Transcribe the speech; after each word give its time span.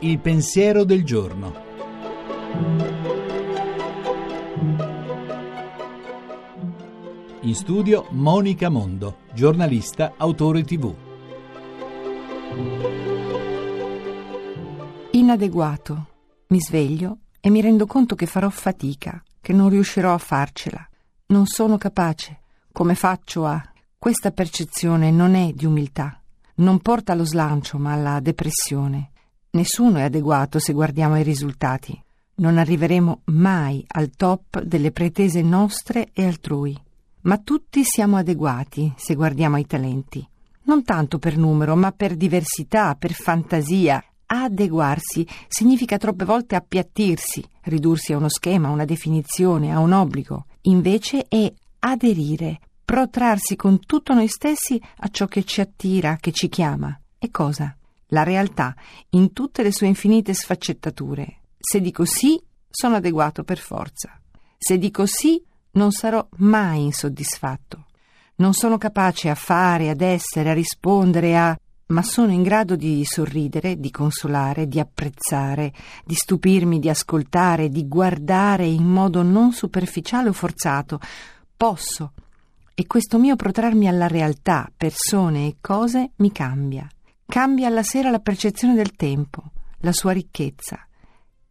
Il 0.00 0.18
pensiero 0.18 0.84
del 0.84 1.04
giorno. 1.04 1.54
In 7.40 7.54
studio 7.54 8.06
Monica 8.10 8.68
Mondo, 8.68 9.18
giornalista, 9.34 10.14
autore 10.16 10.62
tv. 10.62 10.94
Inadeguato. 15.10 16.06
Mi 16.48 16.60
sveglio 16.60 17.18
e 17.40 17.50
mi 17.50 17.60
rendo 17.60 17.86
conto 17.86 18.14
che 18.14 18.26
farò 18.26 18.48
fatica, 18.48 19.22
che 19.40 19.52
non 19.52 19.68
riuscirò 19.68 20.14
a 20.14 20.18
farcela. 20.18 20.88
Non 21.26 21.46
sono 21.46 21.76
capace. 21.78 22.40
Come 22.72 22.94
faccio 22.94 23.44
a... 23.44 23.73
Questa 24.04 24.32
percezione 24.32 25.10
non 25.10 25.34
è 25.34 25.52
di 25.54 25.64
umiltà. 25.64 26.20
Non 26.56 26.80
porta 26.80 27.12
allo 27.12 27.24
slancio, 27.24 27.78
ma 27.78 27.94
alla 27.94 28.20
depressione. 28.20 29.12
Nessuno 29.52 29.96
è 29.96 30.02
adeguato 30.02 30.58
se 30.58 30.74
guardiamo 30.74 31.18
i 31.18 31.22
risultati. 31.22 31.98
Non 32.34 32.58
arriveremo 32.58 33.22
mai 33.28 33.82
al 33.88 34.10
top 34.10 34.60
delle 34.60 34.90
pretese 34.90 35.40
nostre 35.40 36.10
e 36.12 36.26
altrui. 36.26 36.78
Ma 37.22 37.38
tutti 37.38 37.82
siamo 37.82 38.18
adeguati 38.18 38.92
se 38.94 39.14
guardiamo 39.14 39.56
ai 39.56 39.64
talenti. 39.64 40.28
Non 40.64 40.84
tanto 40.84 41.18
per 41.18 41.38
numero, 41.38 41.74
ma 41.74 41.90
per 41.90 42.14
diversità, 42.14 42.96
per 42.96 43.12
fantasia. 43.12 44.04
Adeguarsi 44.26 45.26
significa 45.48 45.96
troppe 45.96 46.26
volte 46.26 46.56
appiattirsi, 46.56 47.42
ridursi 47.62 48.12
a 48.12 48.18
uno 48.18 48.28
schema, 48.28 48.68
a 48.68 48.72
una 48.72 48.84
definizione, 48.84 49.72
a 49.72 49.78
un 49.78 49.92
obbligo. 49.92 50.44
Invece 50.64 51.24
è 51.26 51.50
aderire, 51.78 52.60
protrarsi 52.94 53.56
con 53.56 53.80
tutto 53.84 54.14
noi 54.14 54.28
stessi 54.28 54.80
a 54.98 55.08
ciò 55.08 55.26
che 55.26 55.42
ci 55.42 55.60
attira, 55.60 56.16
che 56.20 56.30
ci 56.30 56.48
chiama. 56.48 56.96
E 57.18 57.28
cosa? 57.32 57.76
La 58.10 58.22
realtà, 58.22 58.72
in 59.10 59.32
tutte 59.32 59.64
le 59.64 59.72
sue 59.72 59.88
infinite 59.88 60.32
sfaccettature. 60.32 61.40
Se 61.58 61.80
dico 61.80 62.04
sì, 62.04 62.40
sono 62.70 62.94
adeguato 62.94 63.42
per 63.42 63.58
forza. 63.58 64.16
Se 64.56 64.78
dico 64.78 65.06
sì, 65.06 65.42
non 65.72 65.90
sarò 65.90 66.24
mai 66.36 66.84
insoddisfatto. 66.84 67.86
Non 68.36 68.52
sono 68.52 68.78
capace 68.78 69.28
a 69.28 69.34
fare, 69.34 69.90
ad 69.90 70.00
essere, 70.00 70.50
a 70.50 70.54
rispondere, 70.54 71.36
a... 71.36 71.58
ma 71.86 72.02
sono 72.02 72.30
in 72.30 72.44
grado 72.44 72.76
di 72.76 73.04
sorridere, 73.04 73.80
di 73.80 73.90
consolare, 73.90 74.68
di 74.68 74.78
apprezzare, 74.78 75.72
di 76.04 76.14
stupirmi, 76.14 76.78
di 76.78 76.88
ascoltare, 76.88 77.70
di 77.70 77.88
guardare 77.88 78.66
in 78.66 78.84
modo 78.84 79.22
non 79.22 79.50
superficiale 79.50 80.28
o 80.28 80.32
forzato. 80.32 81.00
Posso. 81.56 82.12
E 82.76 82.88
questo 82.88 83.20
mio 83.20 83.36
protrarmi 83.36 83.86
alla 83.86 84.08
realtà, 84.08 84.68
persone 84.76 85.46
e 85.46 85.58
cose 85.60 86.10
mi 86.16 86.32
cambia. 86.32 86.88
Cambia 87.24 87.68
alla 87.68 87.84
sera 87.84 88.10
la 88.10 88.18
percezione 88.18 88.74
del 88.74 88.96
tempo, 88.96 89.44
la 89.78 89.92
sua 89.92 90.10
ricchezza. 90.10 90.84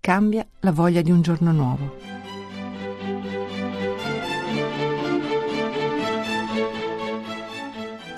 Cambia 0.02 0.46
la 0.60 0.74
voglia 0.74 1.02
di 1.02 1.12
un 1.12 1.22
giorno 1.22 1.54
nuovo. 1.54 1.96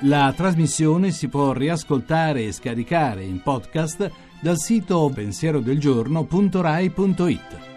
La 0.02 0.34
trasmissione 0.36 1.12
si 1.12 1.28
può 1.28 1.54
riascoltare 1.54 2.46
e 2.46 2.52
scaricare 2.52 3.24
in 3.24 3.44
podcast 3.44 4.10
dal 4.42 4.58
sito 4.58 5.12
pensierodelgiorno.rai.it. 5.14 7.75